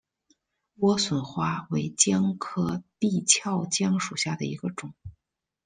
[0.79, 4.95] 莴笋花为姜科闭鞘姜属下的一个种。